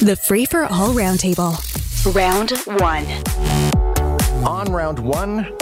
[0.00, 1.56] The Free for All Roundtable.
[2.14, 2.50] Round
[2.80, 3.06] one.
[4.46, 5.56] On round one,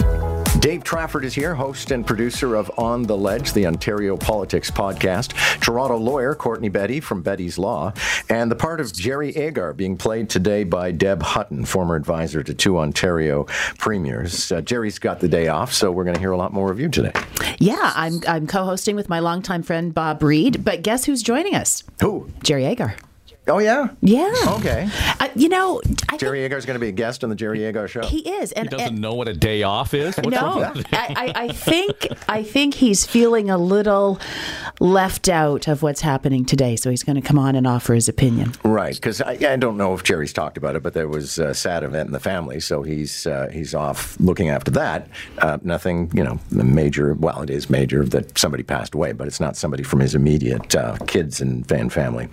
[0.59, 5.33] Dave Trafford is here, host and producer of On the Ledge, the Ontario Politics podcast.
[5.61, 7.93] Toronto lawyer Courtney Betty from Betty's Law,
[8.29, 12.53] and the part of Jerry Agar being played today by Deb Hutton, former advisor to
[12.53, 13.45] two Ontario
[13.77, 14.51] premiers.
[14.51, 16.79] Uh, Jerry's got the day off, so we're going to hear a lot more of
[16.79, 17.13] you today.
[17.57, 21.83] Yeah, I'm I'm co-hosting with my longtime friend Bob Reed, but guess who's joining us?
[22.01, 22.29] Who?
[22.43, 22.95] Jerry Agar.
[23.47, 23.89] Oh yeah.
[24.01, 24.33] Yeah.
[24.57, 24.89] Okay.
[25.19, 27.63] Uh, you know, I Jerry think Agar's going to be a guest on the Jerry
[27.63, 28.01] Agar show.
[28.03, 30.15] he is, and, He doesn't and- know what a day off is.
[30.17, 34.19] What's no, I, I, I think I think he's feeling a little
[34.79, 38.09] left out of what's happening today, so he's going to come on and offer his
[38.09, 38.53] opinion.
[38.63, 41.53] Right, because I, I don't know if Jerry's talked about it, but there was a
[41.53, 45.07] sad event in the family, so he's uh, he's off looking after that.
[45.37, 47.13] Uh, nothing, you know, major.
[47.13, 50.75] Well, it is major that somebody passed away, but it's not somebody from his immediate
[50.75, 52.27] uh, kids and fan family.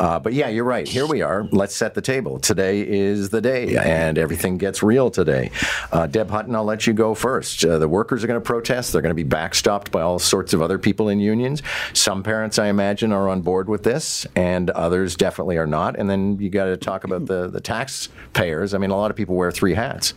[0.00, 0.88] Uh, but yeah, you're right.
[0.88, 1.46] Here we are.
[1.52, 2.40] Let's set the table.
[2.40, 5.50] Today is the day, and everything gets real today.
[5.92, 7.62] Uh, Deb Hutton, I'll let you go first.
[7.62, 8.92] Uh, the workers are going to protest.
[8.92, 11.62] They're going to be backstopped by all sorts of other people in unions.
[11.92, 15.98] Some parents, I imagine, are on board with this, and others definitely are not.
[15.98, 18.72] And then you got to talk about the the taxpayers.
[18.72, 20.14] I mean, a lot of people wear three hats.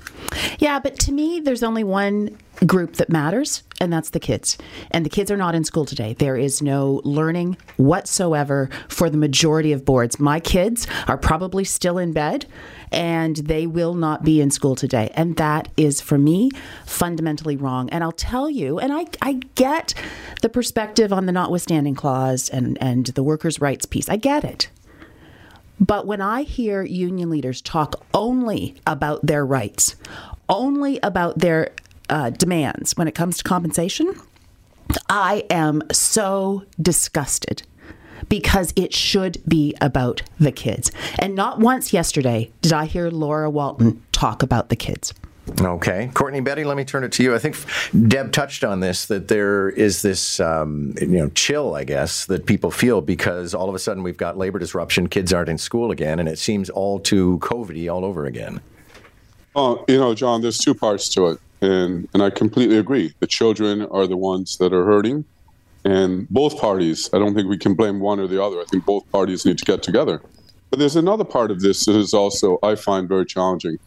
[0.58, 4.58] Yeah, but to me, there's only one group that matters, and that's the kids.
[4.92, 6.14] And the kids are not in school today.
[6.14, 10.20] There is no learning whatsoever for the majority of boards.
[10.20, 12.46] My kids are probably still in bed,
[12.92, 15.12] and they will not be in school today.
[15.14, 16.52] And that is, for me,
[16.86, 17.90] fundamentally wrong.
[17.90, 19.94] And I'll tell you, and I, I get
[20.42, 24.10] the perspective on the notwithstanding clause and, and the workers' rights piece.
[24.10, 24.70] I get it.
[25.80, 29.96] But when I hear union leaders talk only about their rights,
[30.50, 31.70] only about their
[32.10, 34.14] uh, demands when it comes to compensation,
[35.10, 37.64] I am so disgusted
[38.28, 40.92] because it should be about the kids.
[41.18, 45.14] And not once yesterday did I hear Laura Walton talk about the kids.
[45.62, 47.34] Okay, Courtney Betty, let me turn it to you.
[47.34, 47.58] I think
[48.08, 52.46] Deb touched on this that there is this um, you know chill, I guess, that
[52.46, 55.90] people feel because all of a sudden we've got labor disruption, kids aren't in school
[55.90, 58.62] again, and it seems all too COVIDy all over again.
[59.56, 61.40] Oh, you know, John, there's two parts to it.
[61.62, 63.14] And and I completely agree.
[63.20, 65.26] The children are the ones that are hurting.
[65.84, 68.60] And both parties, I don't think we can blame one or the other.
[68.60, 70.22] I think both parties need to get together.
[70.70, 73.80] But there's another part of this that is also I find very challenging.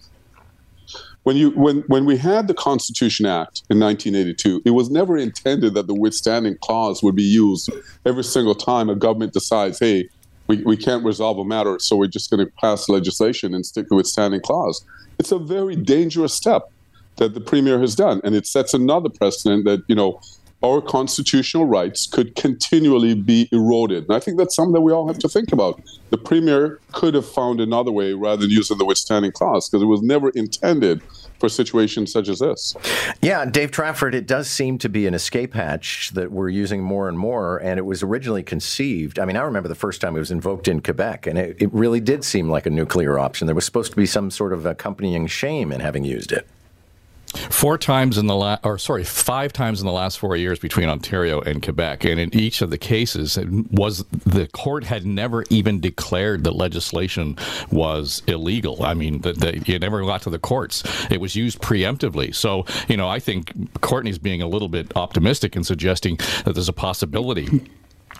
[1.22, 5.74] When you when when we had the Constitution Act in 1982, it was never intended
[5.74, 7.70] that the withstanding clause would be used
[8.04, 10.08] every single time a government decides, hey,
[10.46, 13.88] we, we can't resolve a matter, so we're just going to pass legislation and stick
[13.88, 14.84] the withstanding clause.
[15.18, 16.70] It's a very dangerous step
[17.16, 20.20] that the premier has done, and it sets another precedent that you know
[20.62, 24.04] our constitutional rights could continually be eroded.
[24.04, 25.82] And I think that's something that we all have to think about.
[26.10, 29.86] The premier could have found another way rather than using the withstanding clause because it
[29.86, 31.02] was never intended
[31.42, 32.76] for situations such as this.
[33.20, 37.08] Yeah, Dave Trafford, it does seem to be an escape hatch that we're using more
[37.08, 39.18] and more, and it was originally conceived.
[39.18, 41.74] I mean, I remember the first time it was invoked in Quebec, and it, it
[41.74, 43.46] really did seem like a nuclear option.
[43.46, 46.46] There was supposed to be some sort of accompanying shame in having used it.
[47.32, 50.88] Four times in the last, or sorry, five times in the last four years between
[50.88, 55.44] Ontario and Quebec, and in each of the cases, it was the court had never
[55.50, 57.36] even declared that legislation
[57.70, 58.82] was illegal.
[58.82, 60.82] I mean, that it never got to the courts.
[61.10, 62.34] It was used preemptively.
[62.34, 66.68] So, you know, I think Courtney's being a little bit optimistic in suggesting that there's
[66.68, 67.48] a possibility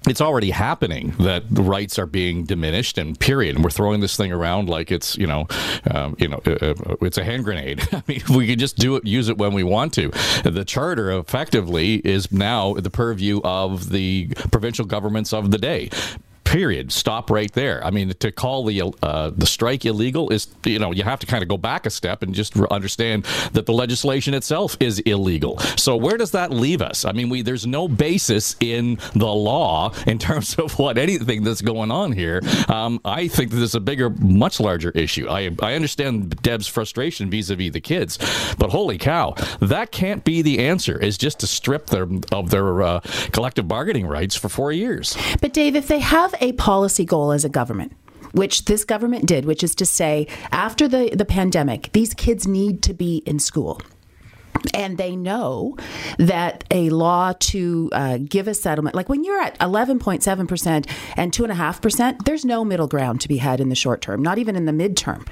[0.08, 3.56] it's already happening that the rights are being diminished and period.
[3.56, 5.46] And we're throwing this thing around like it's you know
[5.90, 7.86] um, you know uh, uh, it's a hand grenade.
[7.92, 10.10] I mean we can just do it use it when we want to.
[10.44, 15.90] The charter effectively is now the purview of the provincial governments of the day
[16.52, 16.92] period.
[16.92, 17.82] Stop right there.
[17.84, 21.26] I mean, to call the uh, the strike illegal is you know you have to
[21.26, 25.58] kind of go back a step and just understand that the legislation itself is illegal.
[25.76, 27.06] So where does that leave us?
[27.06, 31.62] I mean, we there's no basis in the law in terms of what anything that's
[31.62, 32.42] going on here.
[32.68, 35.28] Um, I think that there's a bigger, much larger issue.
[35.30, 38.18] I I understand Deb's frustration vis-a-vis the kids,
[38.58, 40.98] but holy cow, that can't be the answer.
[40.98, 43.00] Is just to strip them of their uh,
[43.32, 45.16] collective bargaining rights for four years.
[45.40, 47.92] But Dave, if they have a policy goal as a government,
[48.32, 52.82] which this government did, which is to say, after the, the pandemic, these kids need
[52.82, 53.80] to be in school.
[54.74, 55.76] And they know
[56.18, 62.24] that a law to uh, give a settlement, like when you're at 11.7% and 2.5%,
[62.24, 64.72] there's no middle ground to be had in the short term, not even in the
[64.72, 65.26] midterm.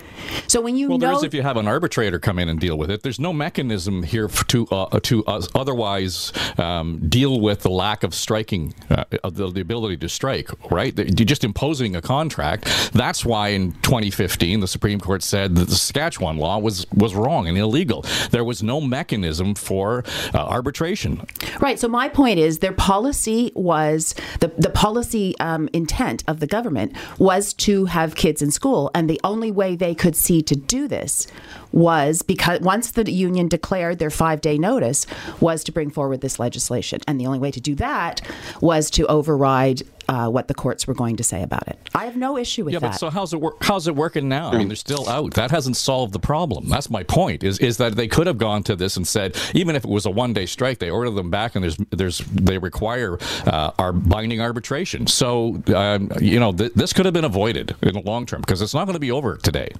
[0.46, 1.06] So when you well, know.
[1.08, 3.02] there is if you have an arbitrator come in and deal with it.
[3.02, 8.14] There's no mechanism here to uh, to uh, otherwise um, deal with the lack of
[8.14, 10.96] striking, uh, the, the, ability to strike, right?
[10.96, 12.64] You're just imposing a contract.
[12.92, 17.48] That's why in 2015 the Supreme Court said that the Saskatchewan law was, was wrong
[17.48, 18.04] and illegal.
[18.30, 19.19] There was no mechanism
[19.54, 21.26] for uh, arbitration.
[21.60, 21.78] Right.
[21.78, 26.96] So my point is their policy was the the policy um, intent of the government
[27.18, 30.88] was to have kids in school, and the only way they could see to do
[30.88, 31.26] this
[31.72, 35.06] was because once the union declared their five day notice
[35.40, 38.20] was to bring forward this legislation, and the only way to do that
[38.60, 41.78] was to override uh, what the courts were going to say about it.
[41.94, 42.86] I have no issue with yeah, that.
[42.86, 43.62] Yeah, but so how's it work?
[43.62, 44.50] How's it working now?
[44.50, 45.34] I mean, they're still out.
[45.34, 46.68] That hasn't solved the problem.
[46.68, 47.44] That's my point.
[47.44, 50.06] Is is that they could have gone to this and said, even if it was
[50.06, 53.92] a one day strike, they order them back, and there's there's they require uh, our
[53.92, 55.06] binding arbitration.
[55.06, 58.62] So um, you know th- this could have been avoided in the long term because
[58.62, 59.70] it's not going to be over today.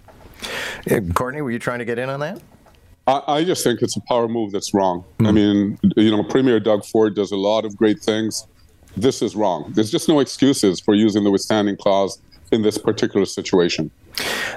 [0.90, 2.40] Uh, Courtney, were you trying to get in on that?
[3.06, 5.04] I, I just think it's a power move that's wrong.
[5.18, 5.28] Mm.
[5.28, 8.46] I mean, you know, Premier Doug Ford does a lot of great things
[8.96, 9.72] this is wrong.
[9.74, 12.20] There's just no excuses for using the withstanding clause
[12.52, 13.90] in this particular situation.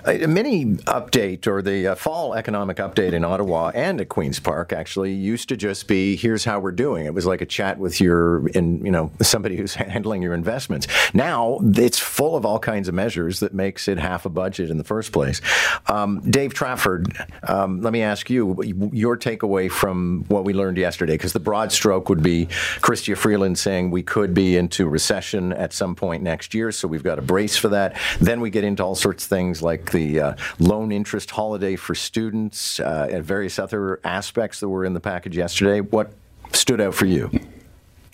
[0.05, 4.73] A mini update or the uh, fall economic update in Ottawa and at Queen's Park
[4.73, 7.05] actually used to just be here's how we're doing.
[7.05, 10.87] It was like a chat with your in you know somebody who's handling your investments.
[11.13, 14.77] Now it's full of all kinds of measures that makes it half a budget in
[14.77, 15.41] the first place.
[15.87, 17.15] Um, Dave Trafford,
[17.47, 18.61] um, let me ask you
[18.91, 22.47] your takeaway from what we learned yesterday because the broad stroke would be
[22.81, 27.03] Chrystia Freeland saying we could be into recession at some point next year, so we've
[27.03, 27.97] got to brace for that.
[28.19, 31.75] Then we get into all sorts of things things like the uh, loan interest holiday
[31.75, 35.81] for students uh, and various other aspects that were in the package yesterday.
[35.81, 36.13] What
[36.53, 37.29] stood out for you?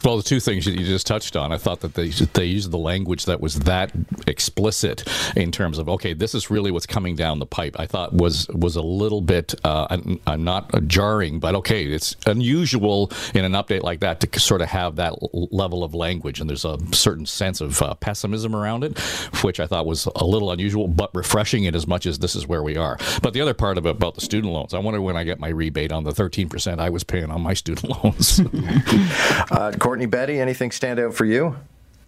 [0.04, 2.78] Well, the two things you just touched on, I thought that they they used the
[2.78, 3.92] language that was that
[4.28, 5.04] explicit
[5.36, 7.76] in terms of okay, this is really what's coming down the pipe.
[7.78, 9.98] I thought was was a little bit uh,
[10.38, 14.96] not jarring, but okay, it's unusual in an update like that to sort of have
[14.96, 18.98] that level of language, and there's a certain sense of uh, pessimism around it,
[19.44, 22.48] which I thought was a little unusual, but refreshing in as much as this is
[22.48, 22.98] where we are.
[23.22, 25.40] But the other part of it about the student loans, I wonder when I get
[25.40, 28.40] my rebate on the 13% I was paying on my student loans.
[29.52, 31.56] uh, Courtney Betty, anything stand out for you?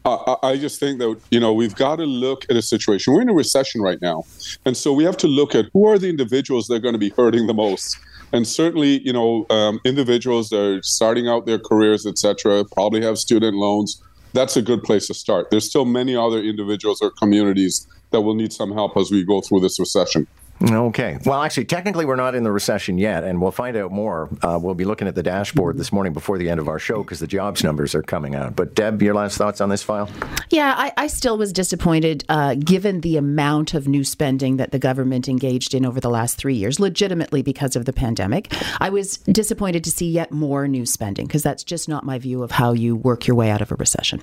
[0.05, 3.11] Uh, I just think that you know we've got to look at a situation.
[3.11, 4.23] We're in a recession right now,
[4.67, 6.99] and so we have to look at who are the individuals that are going to
[6.99, 7.97] be hurting the most.
[8.33, 13.17] And certainly, you know, um, individuals that are starting out their careers, etc., probably have
[13.17, 13.99] student loans.
[14.33, 15.49] That's a good place to start.
[15.49, 19.41] There's still many other individuals or communities that will need some help as we go
[19.41, 20.27] through this recession.
[20.61, 21.17] Okay.
[21.25, 24.29] Well, actually, technically, we're not in the recession yet, and we'll find out more.
[24.43, 27.03] Uh, we'll be looking at the dashboard this morning before the end of our show
[27.03, 28.55] because the jobs numbers are coming out.
[28.55, 30.09] But, Deb, your last thoughts on this file?
[30.49, 34.79] Yeah, I, I still was disappointed uh, given the amount of new spending that the
[34.79, 38.53] government engaged in over the last three years, legitimately because of the pandemic.
[38.79, 42.43] I was disappointed to see yet more new spending because that's just not my view
[42.43, 44.21] of how you work your way out of a recession.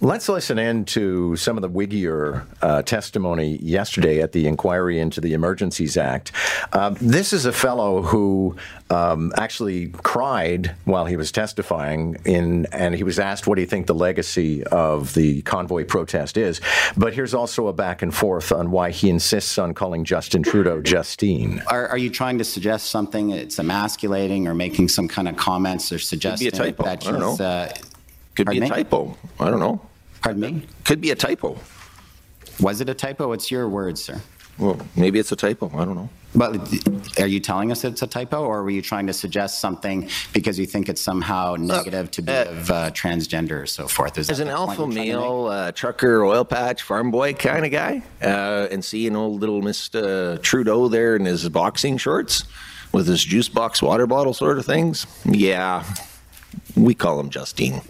[0.00, 5.20] Let's listen in to some of the wiggier uh, testimony yesterday at the inquiry into
[5.20, 6.32] the emergency Emergencies Act.
[6.72, 8.56] Uh, this is a fellow who
[8.90, 13.66] um, actually cried while he was testifying in, and he was asked, "What do you
[13.68, 16.60] think the legacy of the convoy protest is?"
[16.96, 20.82] But here's also a back and forth on why he insists on calling Justin Trudeau
[20.82, 21.62] Justine.
[21.68, 23.30] Are, are you trying to suggest something?
[23.30, 26.82] It's emasculating or making some kind of comments or suggesting Could be a typo.
[26.84, 27.44] that I don't know.
[27.44, 27.72] Uh,
[28.34, 28.68] Could be a me?
[28.68, 29.16] typo.
[29.38, 29.80] I don't know.
[30.22, 30.66] Pardon me?
[30.84, 31.56] Could be a typo.
[32.60, 33.30] Was it a typo?
[33.32, 34.20] It's your word, sir.
[34.58, 35.70] Well, maybe it's a typo.
[35.74, 36.08] I don't know.
[36.34, 36.56] But
[37.20, 40.58] are you telling us it's a typo, or were you trying to suggest something because
[40.58, 44.16] you think it's somehow negative to be uh, of uh, transgender or so forth?
[44.16, 48.68] Is as an alpha male uh, trucker, oil patch, farm boy kind of guy, uh,
[48.70, 50.40] and seeing old little Mr.
[50.42, 52.44] Trudeau there in his boxing shorts
[52.92, 55.84] with his juice box water bottle sort of things, yeah,
[56.76, 57.80] we call him Justine.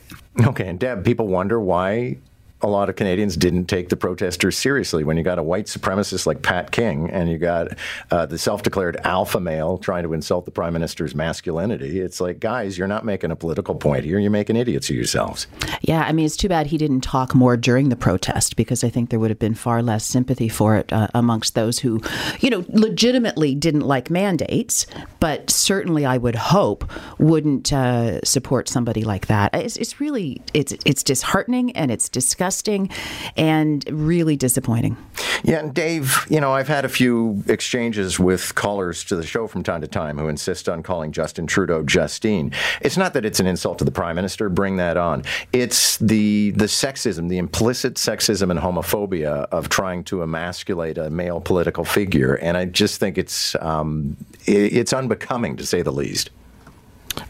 [0.40, 2.16] Okay, and Deb, people wonder why
[2.62, 5.02] a lot of Canadians didn't take the protesters seriously.
[5.02, 7.76] When you got a white supremacist like Pat King and you got
[8.11, 12.38] uh, the self declared alpha male trying to insult the prime minister's masculinity, it's like,
[12.38, 14.19] guys, you're not making a political point here.
[14.19, 15.49] You're making idiots of yourselves.
[15.81, 18.88] Yeah, I mean, it's too bad he didn't talk more during the protest because I
[18.88, 22.00] think there would have been far less sympathy for it uh, amongst those who,
[22.40, 24.87] you know, legitimately didn't like mandates,
[25.19, 26.88] but certainly I would hope
[27.19, 29.52] wouldn't uh, support somebody like that.
[29.54, 32.90] It's, it's really it's it's disheartening and it's disgusting disgusting
[33.37, 34.97] and really disappointing.
[35.42, 39.47] Yeah, and Dave, you know, I've had a few exchanges with callers to the show
[39.47, 42.52] from time to time who insist on calling Justin Trudeau Justine.
[42.80, 45.25] It's not that it's an insult to the Prime Minister, bring that on.
[45.52, 51.40] It's the the sexism, the implicit sexism and homophobia of trying to emasculate a male
[51.40, 52.35] political figure.
[52.35, 54.16] And I just think it's um,
[54.47, 56.30] it's unbecoming to say the least.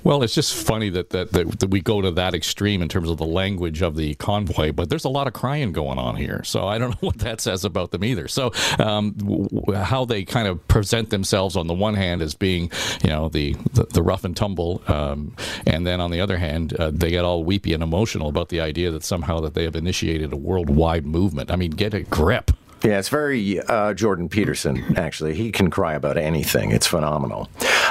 [0.05, 3.09] Well, it's just funny that, that, that, that, we go to that extreme in terms
[3.09, 6.43] of the language of the convoy, but there's a lot of crying going on here.
[6.45, 8.29] So I don't know what that says about them either.
[8.29, 12.71] So um, w- how they kind of present themselves on the one hand as being,
[13.03, 15.35] you know, the, the, the rough and tumble, um,
[15.67, 18.61] and then on the other hand, uh, they get all weepy and emotional about the
[18.61, 21.51] idea that somehow that they have initiated a worldwide movement.
[21.51, 22.51] I mean, get a grip.
[22.83, 25.35] Yeah, it's very uh, Jordan Peterson, actually.
[25.35, 26.73] He can cry about anything.
[26.73, 27.49] It's phenomenal.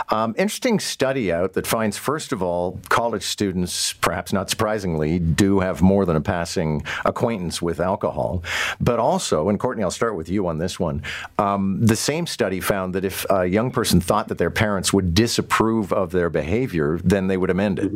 [0.09, 5.61] Um, interesting study out that finds, first of all, college students, perhaps not surprisingly, do
[5.61, 8.43] have more than a passing acquaintance with alcohol.
[8.81, 11.03] But also, and Courtney, I'll start with you on this one.
[11.39, 15.13] Um, the same study found that if a young person thought that their parents would
[15.13, 17.91] disapprove of their behavior, then they would amend it.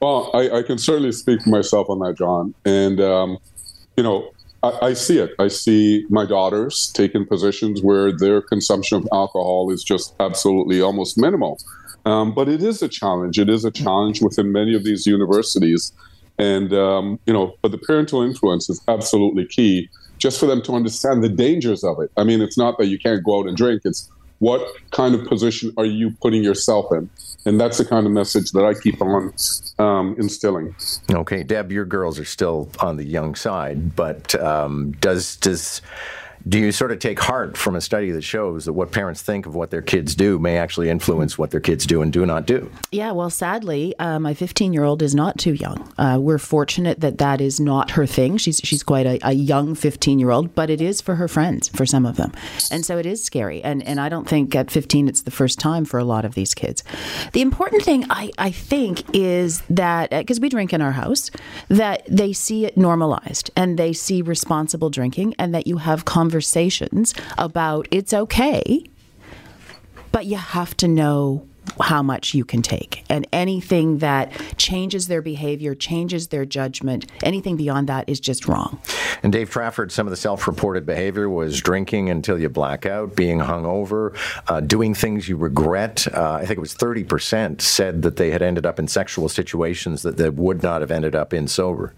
[0.00, 2.54] Well, I, I can certainly speak for myself on that, John.
[2.64, 3.38] And, um,
[3.96, 4.30] you know,
[4.62, 5.34] I, I, see it.
[5.38, 11.18] I see my daughters taking positions where their consumption of alcohol is just absolutely almost
[11.18, 11.58] minimal.
[12.04, 13.38] Um, but it is a challenge.
[13.38, 15.92] It is a challenge within many of these universities.
[16.38, 19.88] And, um, you know, but the parental influence is absolutely key
[20.18, 22.10] just for them to understand the dangers of it.
[22.16, 25.26] I mean, it's not that you can't go out and drink, it's what kind of
[25.26, 27.10] position are you putting yourself in?
[27.46, 29.32] And that's the kind of message that I keep on
[29.78, 30.74] um, instilling.
[31.10, 35.80] Okay, Deb, your girls are still on the young side, but um, does does
[36.48, 39.46] do you sort of take heart from a study that shows that what parents think
[39.46, 42.46] of what their kids do may actually influence what their kids do and do not
[42.46, 42.70] do?
[42.90, 45.92] Yeah, well, sadly, uh, my 15 year old is not too young.
[45.98, 48.38] Uh, we're fortunate that that is not her thing.
[48.38, 51.68] She's she's quite a, a young 15 year old, but it is for her friends,
[51.68, 52.32] for some of them,
[52.70, 53.62] and so it is scary.
[53.62, 56.34] And and I don't think at 15 it's the first time for a lot of
[56.34, 56.82] these kids.
[57.32, 61.30] The important thing I I think is that because uh, we drink in our house,
[61.68, 66.29] that they see it normalized and they see responsible drinking, and that you have conversations
[66.30, 68.84] conversations about it's okay,
[70.12, 71.44] but you have to know
[71.80, 73.04] how much you can take.
[73.10, 78.80] And anything that changes their behavior, changes their judgment, anything beyond that is just wrong.
[79.24, 83.16] And Dave Trafford, some of the self reported behavior was drinking until you black out,
[83.16, 86.06] being hungover, uh, doing things you regret.
[86.14, 90.02] Uh, I think it was 30% said that they had ended up in sexual situations
[90.02, 91.92] that they would not have ended up in sober.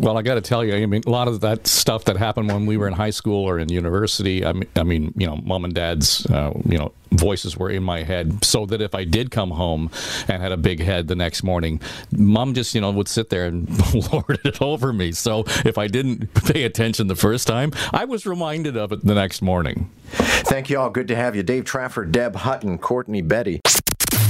[0.00, 2.48] Well, I got to tell you, I mean, a lot of that stuff that happened
[2.48, 4.44] when we were in high school or in university.
[4.44, 7.84] I mean, I mean you know, mom and dad's, uh, you know, voices were in
[7.84, 9.90] my head, so that if I did come home
[10.26, 13.46] and had a big head the next morning, mom just, you know, would sit there
[13.46, 13.68] and
[14.12, 15.12] lord it over me.
[15.12, 19.14] So if I didn't pay attention the first time, I was reminded of it the
[19.14, 19.90] next morning.
[20.08, 20.90] Thank you all.
[20.90, 23.60] Good to have you, Dave Trafford, Deb Hutton, Courtney Betty.